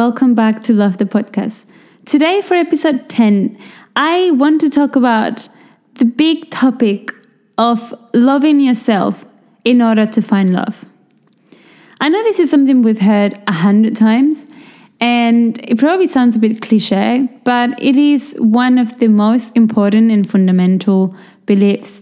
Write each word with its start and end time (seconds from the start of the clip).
welcome 0.00 0.34
back 0.34 0.62
to 0.62 0.72
Love 0.72 0.96
the 0.96 1.04
Podcast. 1.04 1.66
Today, 2.06 2.40
for 2.40 2.54
episode 2.54 3.10
10, 3.10 3.58
I 3.96 4.30
want 4.30 4.58
to 4.62 4.70
talk 4.70 4.96
about 4.96 5.46
the 5.96 6.06
big 6.06 6.50
topic 6.50 7.10
of 7.58 7.92
loving 8.14 8.60
yourself 8.60 9.26
in 9.62 9.82
order 9.82 10.06
to 10.06 10.22
find 10.22 10.54
love. 10.54 10.86
I 12.00 12.08
know 12.08 12.22
this 12.22 12.38
is 12.38 12.48
something 12.48 12.80
we've 12.80 13.02
heard 13.02 13.38
a 13.46 13.52
hundred 13.52 13.94
times, 13.94 14.46
and 15.00 15.58
it 15.62 15.76
probably 15.76 16.06
sounds 16.06 16.34
a 16.34 16.38
bit 16.38 16.62
cliche, 16.62 17.28
but 17.44 17.78
it 17.78 17.98
is 17.98 18.34
one 18.38 18.78
of 18.78 19.00
the 19.00 19.08
most 19.08 19.50
important 19.54 20.10
and 20.10 20.24
fundamental 20.30 21.14
beliefs 21.44 22.00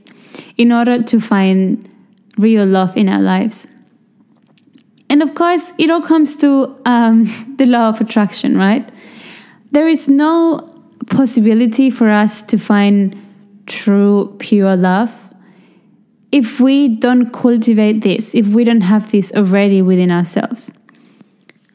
in 0.56 0.70
order 0.70 1.02
to 1.02 1.20
find 1.20 1.92
real 2.36 2.64
love 2.64 2.96
in 2.96 3.08
our 3.08 3.22
lives. 3.22 3.66
And 5.10 5.22
of 5.22 5.34
course, 5.34 5.72
it 5.78 5.90
all 5.90 6.02
comes 6.02 6.36
to 6.36 6.80
um, 6.84 7.54
the 7.58 7.66
law 7.66 7.88
of 7.88 8.00
attraction, 8.00 8.56
right? 8.56 8.88
There 9.70 9.88
is 9.88 10.08
no 10.08 10.74
possibility 11.06 11.90
for 11.90 12.10
us 12.10 12.42
to 12.42 12.58
find 12.58 13.16
true, 13.66 14.34
pure 14.38 14.76
love 14.76 15.28
if 16.30 16.60
we 16.60 16.88
don't 16.88 17.32
cultivate 17.32 18.02
this, 18.02 18.34
if 18.34 18.48
we 18.48 18.64
don't 18.64 18.82
have 18.82 19.10
this 19.10 19.32
already 19.34 19.80
within 19.80 20.10
ourselves. 20.10 20.72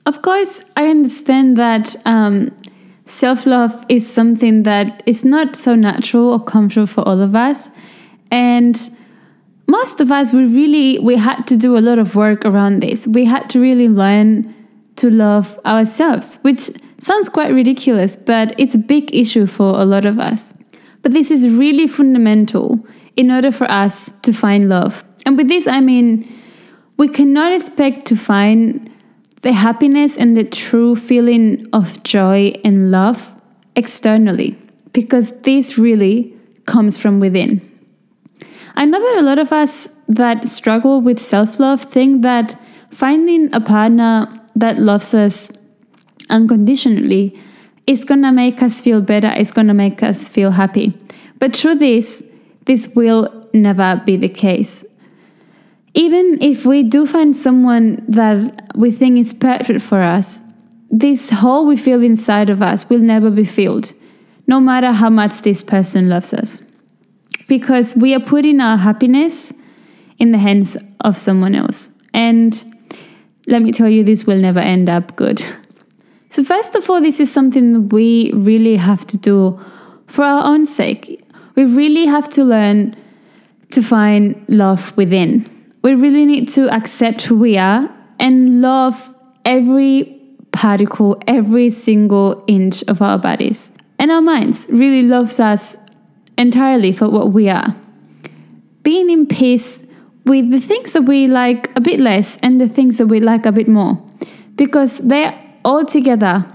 Of 0.06 0.22
course, 0.22 0.62
I 0.76 0.88
understand 0.88 1.58
that 1.58 1.96
um, 2.06 2.56
self 3.06 3.46
love 3.46 3.86
is 3.90 4.12
something 4.12 4.64
that 4.64 5.02
is 5.06 5.26
not 5.26 5.56
so 5.56 5.76
natural 5.76 6.34
or 6.34 6.44
comfortable 6.44 6.88
for 6.88 7.08
all 7.08 7.22
of 7.22 7.36
us. 7.36 7.72
And 8.30 8.78
most 9.68 10.00
of 10.00 10.12
us 10.12 10.34
we 10.34 10.46
really 10.46 11.00
we 11.00 11.16
had 11.16 11.48
to 11.48 11.58
do 11.58 11.78
a 11.78 11.80
lot 11.80 12.00
of 12.00 12.16
work 12.16 12.46
around 12.46 12.82
this. 12.82 13.08
We 13.08 13.26
had 13.26 13.50
to 13.52 13.60
really 13.60 13.90
learn 13.90 14.54
to 14.98 15.10
love 15.10 15.60
ourselves 15.66 16.38
which 16.42 16.70
sounds 17.00 17.30
quite 17.30 17.52
ridiculous 17.52 18.16
but 18.16 18.54
it's 18.58 18.76
a 18.76 18.80
big 18.80 19.14
issue 19.16 19.46
for 19.46 19.80
a 19.80 19.86
lot 19.86 20.06
of 20.06 20.20
us. 20.20 20.54
But 21.02 21.14
this 21.14 21.32
is 21.32 21.50
really 21.50 21.88
fundamental 21.88 22.86
in 23.16 23.30
order 23.32 23.52
for 23.52 23.70
us 23.70 24.12
to 24.22 24.34
find 24.34 24.70
love. 24.70 25.04
And 25.26 25.38
with 25.38 25.48
this 25.48 25.68
i 25.68 25.80
mean 25.80 26.28
we 26.98 27.08
cannot 27.08 27.54
expect 27.54 28.06
to 28.08 28.16
find 28.16 28.90
the 29.42 29.52
happiness 29.52 30.18
and 30.18 30.36
the 30.36 30.44
true 30.44 30.96
feeling 30.96 31.68
of 31.74 32.02
joy 32.04 32.54
and 32.64 32.92
love 32.92 33.32
externally 33.76 34.58
because 34.94 35.32
this 35.42 35.78
really 35.78 36.34
comes 36.66 36.98
from 36.98 37.20
within 37.20 37.73
I 38.76 38.86
know 38.86 39.00
that 39.00 39.22
a 39.22 39.26
lot 39.26 39.40
of 39.40 39.52
us 39.52 39.88
that 40.08 40.48
struggle 40.48 41.02
with 41.02 41.20
self 41.20 41.60
love 41.60 41.84
think 41.84 42.22
that 42.24 42.60
finding 42.92 43.54
a 43.54 43.62
partner 43.62 44.28
that 44.56 44.80
loves 44.80 45.14
us 45.14 45.52
unconditionally 46.30 47.38
is 47.86 48.06
gonna 48.06 48.32
make 48.32 48.64
us 48.64 48.82
feel 48.82 49.02
better, 49.02 49.32
is 49.34 49.52
gonna 49.52 49.74
make 49.74 50.02
us 50.02 50.28
feel 50.28 50.52
happy. 50.52 50.98
But 51.40 51.54
truth 51.54 51.82
is, 51.82 52.26
this 52.66 52.88
will 52.96 53.48
never 53.54 54.02
be 54.06 54.18
the 54.18 54.30
case. 54.30 54.86
Even 55.94 56.42
if 56.42 56.66
we 56.66 56.82
do 56.82 57.06
find 57.06 57.36
someone 57.36 58.04
that 58.08 58.72
we 58.76 58.90
think 58.90 59.20
is 59.20 59.34
perfect 59.34 59.82
for 59.82 60.02
us, 60.02 60.42
this 60.90 61.30
hole 61.30 61.68
we 61.68 61.76
feel 61.76 62.02
inside 62.02 62.50
of 62.50 62.62
us 62.62 62.90
will 62.90 63.00
never 63.00 63.30
be 63.30 63.46
filled, 63.46 63.94
no 64.48 64.60
matter 64.60 64.92
how 64.92 65.10
much 65.10 65.42
this 65.42 65.62
person 65.62 66.10
loves 66.10 66.34
us 66.34 66.62
because 67.58 67.96
we 67.96 68.16
are 68.16 68.20
putting 68.20 68.60
our 68.60 68.78
happiness 68.78 69.54
in 70.18 70.32
the 70.32 70.40
hands 70.40 70.76
of 71.02 71.20
someone 71.20 71.54
else. 71.54 71.92
And 72.12 72.52
let 73.46 73.62
me 73.62 73.72
tell 73.72 73.88
you, 73.88 74.04
this 74.04 74.26
will 74.26 74.40
never 74.40 74.60
end 74.60 74.90
up 74.90 75.16
good. 75.16 75.46
So, 76.30 76.44
first 76.44 76.74
of 76.74 76.90
all, 76.90 77.00
this 77.00 77.20
is 77.20 77.32
something 77.32 77.90
we 77.90 78.32
really 78.34 78.76
have 78.76 79.06
to 79.08 79.18
do 79.18 79.60
for 80.08 80.24
our 80.24 80.44
own 80.44 80.66
sake. 80.66 81.24
We 81.56 81.66
really 81.66 82.08
have 82.08 82.28
to 82.30 82.44
learn 82.44 82.96
to 83.70 83.84
find 83.84 84.44
love 84.48 84.98
within. 84.98 85.48
We 85.84 85.94
really 85.94 86.26
need 86.26 86.52
to 86.54 86.74
accept 86.74 87.22
who 87.24 87.38
we 87.38 87.56
are 87.58 87.88
and 88.20 88.62
love 88.62 89.14
every 89.46 90.20
particle, 90.52 91.22
every 91.28 91.70
single 91.70 92.44
inch 92.48 92.84
of 92.88 93.02
our 93.02 93.20
bodies. 93.20 93.70
And 94.00 94.10
our 94.12 94.22
minds 94.22 94.66
really 94.70 95.04
loves 95.04 95.40
us 95.40 95.78
entirely 96.38 96.92
for 96.92 97.10
what 97.10 97.32
we 97.32 97.50
are. 97.50 97.76
Being 98.84 99.10
in 99.10 99.28
peace 99.28 99.82
with 100.26 100.52
the 100.52 100.60
things 100.60 100.94
that 100.94 101.04
we 101.04 101.28
like 101.28 101.70
a 101.76 101.82
bit 101.82 102.00
less 102.00 102.38
and 102.38 102.60
the 102.60 102.70
things 102.70 102.98
that 102.98 103.08
we 103.08 103.20
like 103.20 103.46
a 103.46 103.52
bit 103.52 103.68
more, 103.68 104.02
because 104.56 105.00
they 105.00 105.38
all 105.66 105.86
together 105.86 106.46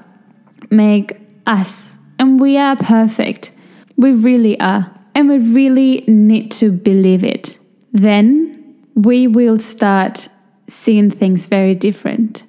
make 0.70 1.16
us, 1.46 1.98
and 2.18 2.40
we 2.40 2.56
are 2.56 2.76
perfect. 2.76 3.50
We 3.96 4.12
really 4.12 4.58
are, 4.60 4.94
and 5.14 5.28
we 5.28 5.38
really 5.38 6.04
need 6.06 6.50
to 6.52 6.70
believe 6.70 7.24
it. 7.24 7.58
Then 7.92 8.76
we 8.94 9.26
will 9.26 9.58
start 9.58 10.28
seeing 10.66 11.10
things 11.10 11.46
very 11.46 11.74
different. 11.74 12.44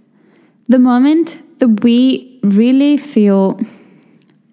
The 0.67 0.79
moment 0.79 1.41
that 1.59 1.83
we 1.83 2.39
really 2.43 2.97
feel 2.97 3.59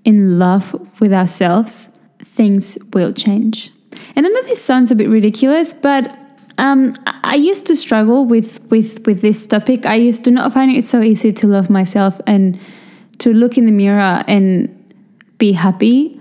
in 0.05 0.39
love 0.39 0.75
with 1.01 1.13
ourselves, 1.13 1.89
things 2.37 2.79
will 2.93 3.13
change. 3.13 3.73
And 4.15 4.27
I 4.27 4.29
know 4.29 4.43
this 4.43 4.63
sounds 4.63 4.91
a 4.91 4.95
bit 4.95 5.09
ridiculous, 5.09 5.73
but 5.73 6.17
um, 6.59 6.95
I 7.25 7.35
used 7.35 7.67
to 7.67 7.77
struggle 7.77 8.25
with, 8.25 8.61
with, 8.71 9.07
with 9.07 9.21
this 9.21 9.47
topic. 9.47 9.87
I 9.87 9.95
used 9.95 10.25
to 10.25 10.31
not 10.31 10.53
find 10.53 10.71
it 10.71 10.85
so 10.85 11.03
easy 11.03 11.33
to 11.33 11.47
love 11.47 11.71
myself 11.71 12.21
and 12.27 12.59
to 13.19 13.33
look 13.33 13.59
in 13.59 13.67
the 13.67 13.73
mirror 13.73 14.23
and 14.27 14.73
be 15.39 15.53
happy. 15.53 16.21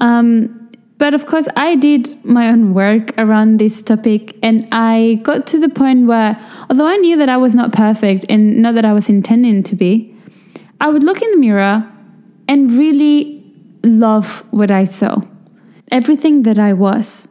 Um, 0.00 0.56
but 0.98 1.14
of 1.14 1.26
course, 1.26 1.46
I 1.56 1.76
did 1.76 2.22
my 2.24 2.48
own 2.48 2.74
work 2.74 3.12
around 3.18 3.58
this 3.58 3.80
topic, 3.80 4.36
and 4.42 4.68
I 4.70 5.20
got 5.22 5.46
to 5.48 5.58
the 5.58 5.70
point 5.70 6.06
where, 6.06 6.38
although 6.68 6.86
I 6.86 6.96
knew 6.96 7.16
that 7.16 7.30
I 7.30 7.38
was 7.38 7.54
not 7.54 7.72
perfect 7.72 8.26
and 8.28 8.60
not 8.60 8.74
that 8.74 8.84
I 8.84 8.92
was 8.92 9.08
intending 9.08 9.62
to 9.62 9.74
be, 9.74 10.14
I 10.78 10.90
would 10.90 11.02
look 11.02 11.22
in 11.22 11.30
the 11.30 11.38
mirror 11.38 11.90
and 12.48 12.72
really 12.72 13.42
love 13.82 14.44
what 14.50 14.70
I 14.70 14.84
saw 14.84 15.22
everything 15.90 16.42
that 16.44 16.58
I 16.58 16.72
was. 16.72 17.28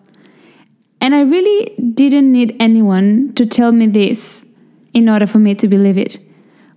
And 1.01 1.15
I 1.15 1.21
really 1.21 1.75
didn't 1.93 2.31
need 2.31 2.55
anyone 2.59 3.33
to 3.35 3.45
tell 3.45 3.71
me 3.71 3.87
this 3.87 4.45
in 4.93 5.07
order 5.07 5.27
for 5.27 5.39
me 5.39 5.55
to 5.55 5.67
believe 5.67 5.97
it, 5.97 6.17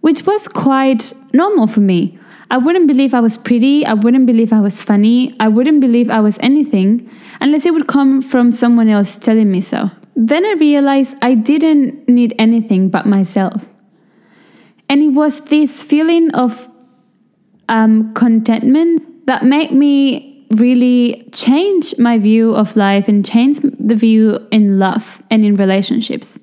which 0.01 0.27
was 0.27 0.49
quite 0.49 1.13
normal 1.33 1.67
for 1.67 1.81
me. 1.81 2.19
I 2.51 2.59
wouldn't 2.59 2.87
believe 2.87 3.15
I 3.15 3.21
was 3.21 3.37
pretty, 3.37 3.85
I 3.87 3.95
wouldn't 3.95 4.27
believe 4.27 4.53
I 4.53 4.61
was 4.61 4.81
funny, 4.81 5.35
I 5.41 5.49
wouldn't 5.49 5.81
believe 5.81 6.11
I 6.11 6.21
was 6.21 6.39
anything 6.41 7.11
unless 7.41 7.65
it 7.65 7.73
would 7.73 7.89
come 7.89 8.21
from 8.21 8.53
someone 8.53 8.89
else 8.89 9.17
telling 9.17 9.51
me 9.51 9.61
so. 9.61 9.91
Then 10.15 10.45
I 10.45 10.53
realized 10.53 11.17
I 11.23 11.35
didn't 11.35 12.09
need 12.09 12.35
anything 12.39 12.91
but 12.91 13.07
myself. 13.07 13.69
And 14.89 15.03
it 15.03 15.09
was 15.09 15.41
this 15.47 15.83
feeling 15.83 16.31
of 16.35 16.69
um, 17.69 18.13
contentment 18.13 19.27
that 19.27 19.45
made 19.45 19.73
me 19.73 20.32
really 20.53 21.29
change 21.33 21.97
my 21.99 22.19
view 22.19 22.55
of 22.55 22.77
life 22.77 23.09
and 23.09 23.25
change 23.25 23.61
the 23.61 23.95
view 23.95 24.47
in 24.51 24.79
love 24.79 25.23
and 25.31 25.45
in 25.45 25.57
relationships, 25.57 26.39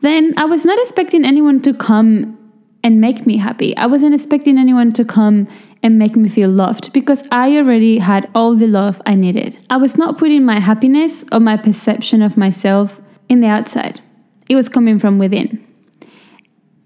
then 0.00 0.34
I 0.36 0.44
was 0.44 0.64
not 0.64 0.78
expecting 0.78 1.24
anyone 1.24 1.62
to 1.62 1.72
come 1.72 2.38
and 2.82 3.00
make 3.00 3.26
me 3.26 3.36
happy. 3.36 3.76
I 3.76 3.86
wasn't 3.86 4.14
expecting 4.14 4.58
anyone 4.58 4.92
to 4.92 5.04
come 5.04 5.48
and 5.82 5.98
make 5.98 6.16
me 6.16 6.28
feel 6.28 6.50
loved 6.50 6.92
because 6.92 7.22
I 7.30 7.56
already 7.56 7.98
had 7.98 8.28
all 8.34 8.54
the 8.54 8.66
love 8.66 9.00
I 9.06 9.14
needed. 9.14 9.64
I 9.70 9.76
was 9.76 9.96
not 9.96 10.18
putting 10.18 10.44
my 10.44 10.60
happiness 10.60 11.24
or 11.32 11.40
my 11.40 11.56
perception 11.56 12.22
of 12.22 12.36
myself 12.36 13.00
in 13.28 13.40
the 13.40 13.48
outside, 13.48 14.00
it 14.48 14.54
was 14.54 14.68
coming 14.68 15.00
from 15.00 15.18
within. 15.18 15.64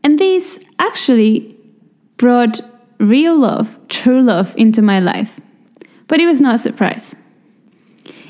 And 0.03 0.19
this 0.19 0.59
actually 0.79 1.55
brought 2.17 2.61
real 2.99 3.39
love, 3.39 3.79
true 3.89 4.23
love 4.23 4.55
into 4.57 4.81
my 4.81 5.01
life. 5.01 5.39
But 6.11 6.19
it 6.19 6.27
was 6.27 6.41
not 6.41 6.57
a 6.57 6.59
surprise. 6.59 7.15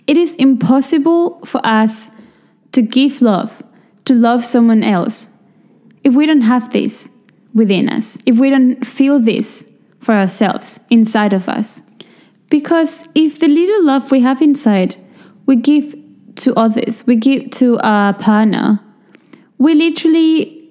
It 0.07 0.19
is 0.19 0.35
impossible 0.35 1.41
for 1.47 1.63
us 1.65 2.11
to 2.73 2.83
give 2.83 3.23
love, 3.23 3.63
to 4.05 4.13
love 4.13 4.45
someone 4.45 4.83
else, 4.85 5.31
if 6.05 6.15
we 6.15 6.27
don't 6.27 6.43
have 6.43 6.75
this 6.75 7.09
within 7.55 7.89
us, 7.89 8.19
if 8.27 8.37
we 8.37 8.51
don't 8.51 8.85
feel 8.85 9.19
this 9.19 9.65
for 9.99 10.13
ourselves 10.13 10.79
inside 10.91 11.33
of 11.33 11.49
us. 11.49 11.81
Because 12.51 13.09
if 13.15 13.39
the 13.39 13.49
little 13.49 13.83
love 13.83 14.11
we 14.11 14.21
have 14.21 14.43
inside 14.43 14.97
we 15.47 15.57
give 15.57 15.95
to 16.37 16.55
others, 16.57 17.07
we 17.07 17.17
give 17.17 17.49
to 17.53 17.79
our 17.79 18.13
partner, 18.13 18.81
we 19.57 19.73
literally 19.75 20.71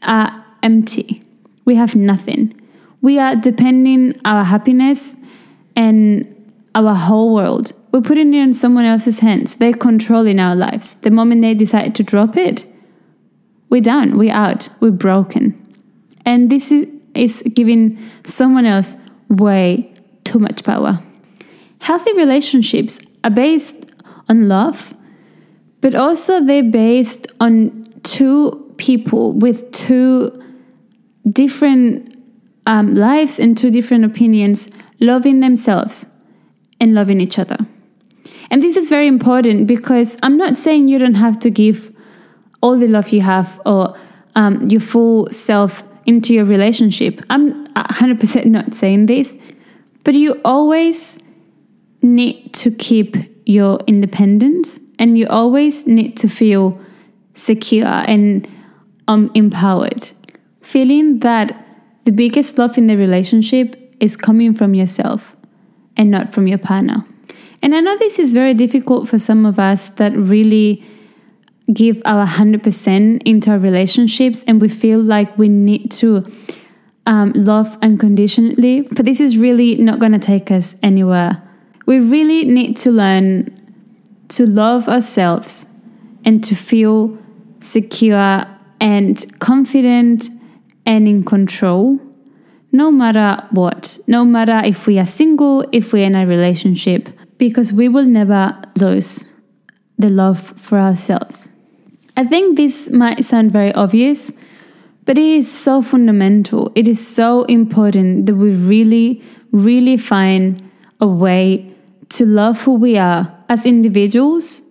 are 0.00 0.44
empty. 0.62 1.22
We 1.66 1.74
have 1.74 1.94
nothing. 1.94 2.58
We 3.02 3.18
are 3.18 3.36
depending 3.36 4.18
our 4.24 4.44
happiness 4.44 5.14
and 5.76 6.32
our 6.74 6.94
whole 6.94 7.34
world. 7.34 7.72
We're 7.92 8.00
putting 8.00 8.34
it 8.34 8.38
in 8.38 8.52
someone 8.52 8.84
else's 8.84 9.20
hands. 9.20 9.54
They're 9.54 9.72
controlling 9.72 10.40
our 10.40 10.56
lives. 10.56 10.94
The 11.02 11.10
moment 11.10 11.42
they 11.42 11.54
decide 11.54 11.94
to 11.94 12.02
drop 12.02 12.36
it, 12.36 12.66
we're 13.70 13.80
done, 13.80 14.18
we're 14.18 14.34
out, 14.34 14.68
we're 14.80 14.90
broken. 14.90 15.62
And 16.24 16.50
this 16.50 16.72
is 16.72 16.86
is 17.14 17.42
giving 17.54 17.98
someone 18.24 18.66
else 18.66 18.96
way 19.30 19.90
too 20.24 20.38
much 20.38 20.64
power. 20.64 21.00
Healthy 21.78 22.12
relationships 22.12 23.00
are 23.24 23.30
based 23.30 23.74
on 24.28 24.48
love, 24.48 24.94
but 25.80 25.94
also 25.94 26.44
they're 26.44 26.62
based 26.62 27.26
on 27.40 27.86
two 28.02 28.74
people 28.76 29.32
with 29.32 29.70
two 29.72 30.42
different 31.32 32.14
um, 32.66 32.94
lives 32.94 33.38
and 33.38 33.56
two 33.56 33.70
different 33.70 34.04
opinions 34.04 34.68
loving 35.00 35.40
themselves 35.40 36.06
and 36.80 36.94
loving 36.94 37.20
each 37.20 37.38
other. 37.38 37.56
And 38.50 38.62
this 38.62 38.76
is 38.76 38.88
very 38.88 39.06
important 39.06 39.66
because 39.66 40.16
I'm 40.22 40.36
not 40.36 40.56
saying 40.56 40.88
you 40.88 40.98
don't 40.98 41.14
have 41.14 41.38
to 41.40 41.50
give 41.50 41.92
all 42.60 42.78
the 42.78 42.86
love 42.86 43.08
you 43.10 43.20
have 43.20 43.60
or 43.66 43.96
um, 44.34 44.68
your 44.68 44.80
full 44.80 45.30
self 45.30 45.84
into 46.06 46.32
your 46.32 46.44
relationship. 46.44 47.20
I'm 47.30 47.66
100% 47.74 48.46
not 48.46 48.74
saying 48.74 49.06
this, 49.06 49.36
but 50.04 50.14
you 50.14 50.40
always 50.44 51.18
need 52.02 52.52
to 52.54 52.70
keep 52.70 53.16
your 53.44 53.80
independence 53.86 54.78
and 54.98 55.18
you 55.18 55.26
always 55.28 55.86
need 55.86 56.16
to 56.18 56.28
feel 56.28 56.78
secure 57.34 57.86
and 57.86 58.48
um, 59.08 59.30
empowered. 59.34 60.10
Feeling 60.60 61.20
that 61.20 61.64
the 62.04 62.12
biggest 62.12 62.58
love 62.58 62.78
in 62.78 62.86
the 62.86 62.96
relationship 62.96 63.85
is 64.00 64.16
coming 64.16 64.54
from 64.54 64.74
yourself 64.74 65.36
and 65.96 66.10
not 66.10 66.32
from 66.32 66.46
your 66.46 66.58
partner. 66.58 67.04
And 67.62 67.74
I 67.74 67.80
know 67.80 67.96
this 67.96 68.18
is 68.18 68.32
very 68.32 68.54
difficult 68.54 69.08
for 69.08 69.18
some 69.18 69.46
of 69.46 69.58
us 69.58 69.88
that 69.90 70.12
really 70.16 70.84
give 71.72 72.00
our 72.04 72.26
100% 72.26 73.22
into 73.24 73.50
our 73.50 73.58
relationships 73.58 74.44
and 74.46 74.60
we 74.60 74.68
feel 74.68 75.00
like 75.00 75.36
we 75.36 75.48
need 75.48 75.90
to 75.90 76.24
um, 77.06 77.32
love 77.34 77.76
unconditionally. 77.82 78.82
But 78.82 79.06
this 79.06 79.20
is 79.20 79.36
really 79.38 79.76
not 79.76 79.98
going 79.98 80.12
to 80.12 80.18
take 80.18 80.50
us 80.50 80.76
anywhere. 80.82 81.42
We 81.86 81.98
really 81.98 82.44
need 82.44 82.76
to 82.78 82.90
learn 82.90 83.52
to 84.28 84.46
love 84.46 84.88
ourselves 84.88 85.66
and 86.24 86.42
to 86.44 86.54
feel 86.54 87.16
secure 87.60 88.44
and 88.80 89.38
confident 89.40 90.28
and 90.84 91.08
in 91.08 91.24
control 91.24 92.00
no 92.76 92.90
matter 92.92 93.42
what, 93.50 93.98
no 94.06 94.24
matter 94.24 94.60
if 94.64 94.86
we 94.86 94.98
are 94.98 95.06
single, 95.06 95.64
if 95.72 95.92
we're 95.92 96.04
in 96.04 96.14
a 96.14 96.26
relationship, 96.26 97.08
because 97.38 97.72
we 97.72 97.88
will 97.88 98.04
never 98.04 98.56
lose 98.76 99.32
the 99.98 100.08
love 100.08 100.52
for 100.56 100.78
ourselves. 100.78 101.48
I 102.16 102.24
think 102.24 102.56
this 102.56 102.90
might 102.90 103.24
sound 103.24 103.52
very 103.52 103.72
obvious, 103.74 104.32
but 105.04 105.18
it 105.18 105.24
is 105.24 105.50
so 105.50 105.82
fundamental. 105.82 106.72
It 106.74 106.88
is 106.88 107.06
so 107.06 107.44
important 107.44 108.26
that 108.26 108.34
we 108.34 108.50
really, 108.50 109.22
really 109.52 109.96
find 109.96 110.62
a 111.00 111.06
way 111.06 111.74
to 112.10 112.24
love 112.24 112.62
who 112.62 112.74
we 112.74 112.96
are 112.96 113.32
as 113.48 113.66
individuals 113.66 114.62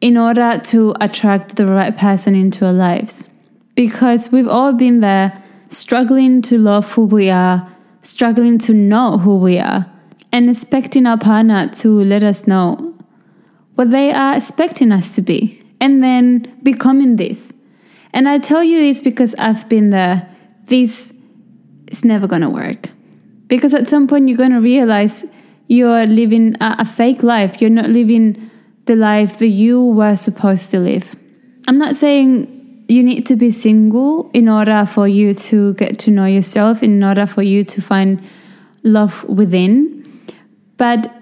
in 0.00 0.16
order 0.16 0.60
to 0.64 0.94
attract 1.00 1.56
the 1.56 1.66
right 1.66 1.96
person 1.96 2.34
into 2.34 2.66
our 2.66 2.72
lives. 2.72 3.28
Because 3.74 4.30
we've 4.30 4.48
all 4.48 4.72
been 4.72 5.00
there 5.00 5.43
struggling 5.70 6.42
to 6.42 6.58
love 6.58 6.92
who 6.92 7.04
we 7.04 7.30
are, 7.30 7.72
struggling 8.02 8.58
to 8.58 8.74
know 8.74 9.18
who 9.18 9.38
we 9.38 9.58
are, 9.58 9.86
and 10.32 10.50
expecting 10.50 11.06
our 11.06 11.18
partner 11.18 11.68
to 11.68 12.00
let 12.02 12.22
us 12.22 12.46
know 12.46 12.94
what 13.74 13.90
they 13.90 14.12
are 14.12 14.36
expecting 14.36 14.92
us 14.92 15.14
to 15.14 15.22
be, 15.22 15.60
and 15.80 16.02
then 16.02 16.58
becoming 16.62 17.16
this. 17.16 17.52
And 18.12 18.28
I 18.28 18.38
tell 18.38 18.62
you 18.62 18.80
this 18.80 19.02
because 19.02 19.34
I've 19.36 19.68
been 19.68 19.90
there. 19.90 20.28
This 20.66 21.12
is 21.88 22.04
never 22.04 22.26
gonna 22.26 22.50
work. 22.50 22.90
Because 23.48 23.74
at 23.74 23.88
some 23.88 24.06
point, 24.06 24.28
you're 24.28 24.38
gonna 24.38 24.60
realize 24.60 25.24
you're 25.66 26.06
living 26.06 26.56
a, 26.60 26.76
a 26.80 26.84
fake 26.84 27.22
life, 27.22 27.60
you're 27.60 27.70
not 27.70 27.90
living 27.90 28.50
the 28.86 28.96
life 28.96 29.38
that 29.38 29.48
you 29.48 29.82
were 29.82 30.14
supposed 30.14 30.70
to 30.70 30.78
live. 30.78 31.16
I'm 31.66 31.78
not 31.78 31.96
saying 31.96 32.53
you 32.94 33.02
need 33.02 33.26
to 33.26 33.34
be 33.34 33.50
single 33.50 34.30
in 34.32 34.48
order 34.48 34.86
for 34.86 35.08
you 35.08 35.34
to 35.34 35.74
get 35.74 35.98
to 35.98 36.10
know 36.12 36.26
yourself, 36.26 36.80
in 36.82 37.02
order 37.02 37.26
for 37.26 37.42
you 37.42 37.64
to 37.64 37.82
find 37.82 38.22
love 38.84 39.24
within. 39.24 40.24
But 40.76 41.12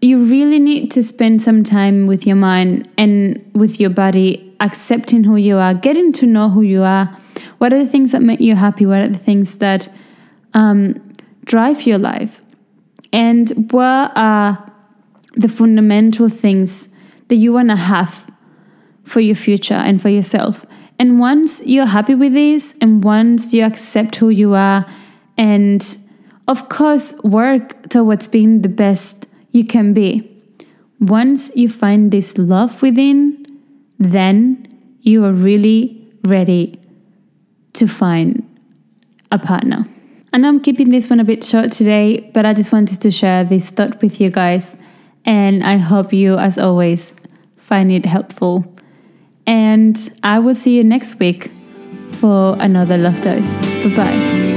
you 0.00 0.24
really 0.24 0.58
need 0.58 0.90
to 0.92 1.02
spend 1.02 1.42
some 1.42 1.62
time 1.62 2.06
with 2.06 2.26
your 2.26 2.36
mind 2.36 2.88
and 2.96 3.50
with 3.54 3.78
your 3.78 3.90
body, 3.90 4.56
accepting 4.60 5.24
who 5.24 5.36
you 5.36 5.58
are, 5.58 5.74
getting 5.74 6.10
to 6.14 6.26
know 6.26 6.48
who 6.48 6.62
you 6.62 6.82
are. 6.82 7.06
What 7.58 7.72
are 7.74 7.84
the 7.84 7.90
things 7.90 8.12
that 8.12 8.22
make 8.22 8.40
you 8.40 8.56
happy? 8.56 8.86
What 8.86 9.00
are 9.00 9.08
the 9.08 9.18
things 9.18 9.58
that 9.58 9.92
um, 10.54 11.14
drive 11.44 11.82
your 11.82 11.98
life? 11.98 12.40
And 13.12 13.50
what 13.70 14.12
are 14.16 14.72
the 15.34 15.48
fundamental 15.48 16.30
things 16.30 16.88
that 17.28 17.36
you 17.36 17.52
want 17.52 17.68
to 17.68 17.76
have 17.76 18.26
for 19.04 19.20
your 19.20 19.36
future 19.36 19.74
and 19.74 20.00
for 20.00 20.08
yourself? 20.08 20.64
And 20.98 21.18
once 21.18 21.62
you're 21.64 21.86
happy 21.86 22.14
with 22.14 22.34
this, 22.34 22.74
and 22.80 23.02
once 23.02 23.52
you 23.52 23.64
accept 23.64 24.16
who 24.16 24.28
you 24.28 24.54
are, 24.54 24.86
and 25.36 25.98
of 26.46 26.68
course, 26.68 27.14
work 27.22 27.88
towards 27.88 28.28
being 28.28 28.62
the 28.62 28.68
best 28.68 29.26
you 29.50 29.64
can 29.64 29.92
be, 29.92 30.30
once 31.00 31.50
you 31.54 31.68
find 31.68 32.12
this 32.12 32.38
love 32.38 32.80
within, 32.82 33.44
then 33.98 34.66
you 35.00 35.24
are 35.24 35.32
really 35.32 36.06
ready 36.24 36.80
to 37.74 37.86
find 37.86 38.42
a 39.30 39.38
partner. 39.38 39.86
And 40.32 40.46
I'm 40.46 40.60
keeping 40.60 40.88
this 40.88 41.10
one 41.10 41.20
a 41.20 41.24
bit 41.24 41.44
short 41.44 41.72
today, 41.72 42.30
but 42.34 42.46
I 42.46 42.54
just 42.54 42.72
wanted 42.72 43.00
to 43.02 43.10
share 43.10 43.44
this 43.44 43.70
thought 43.70 44.00
with 44.02 44.20
you 44.20 44.30
guys. 44.30 44.76
And 45.24 45.62
I 45.64 45.76
hope 45.76 46.12
you, 46.12 46.36
as 46.38 46.58
always, 46.58 47.14
find 47.56 47.92
it 47.92 48.04
helpful. 48.04 48.73
And 49.46 49.96
I 50.22 50.38
will 50.38 50.54
see 50.54 50.76
you 50.76 50.84
next 50.84 51.18
week 51.18 51.50
for 52.20 52.56
another 52.60 52.96
Love 52.96 53.20
Dose. 53.20 53.52
Bye 53.84 53.96
bye. 53.96 54.53